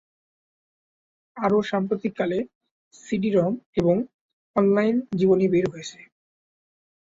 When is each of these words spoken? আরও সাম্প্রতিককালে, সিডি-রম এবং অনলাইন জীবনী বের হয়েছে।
আরও 1.37 1.57
সাম্প্রতিককালে, 1.63 2.39
সিডি-রম 2.93 3.51
এবং 3.75 3.95
অনলাইন 4.55 4.95
জীবনী 5.19 5.45
বের 5.53 5.65
হয়েছে। 5.73 5.99